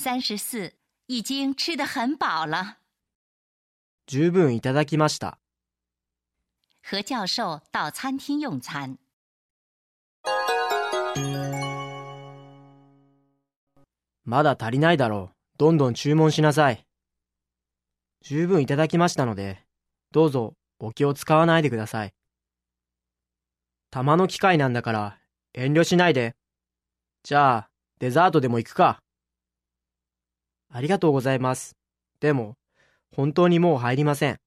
[0.00, 0.72] 三十四，
[1.06, 2.76] 已经吃得很饱了。
[4.06, 5.40] 十分いただきました。
[6.84, 8.96] 和教授到餐厅用餐。
[14.24, 15.36] まだ足りないだろう。
[15.58, 16.86] どんどん注文しなさい。
[18.22, 19.64] 十分いただきましたので、
[20.12, 22.14] どうぞお気を使わないでください。
[23.90, 25.18] たまの機会なんだから
[25.54, 26.36] 遠慮しないで。
[27.24, 29.00] じゃあ、デザートでも行くか。
[30.78, 31.76] ありがとうございます。
[32.20, 32.54] でも、
[33.16, 34.38] 本当にもう入りません。